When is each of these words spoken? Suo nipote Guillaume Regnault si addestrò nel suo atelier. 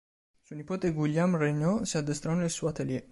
Suo 0.45 0.55
nipote 0.55 0.93
Guillaume 0.93 1.37
Regnault 1.37 1.83
si 1.83 1.97
addestrò 1.97 2.33
nel 2.33 2.49
suo 2.49 2.69
atelier. 2.69 3.07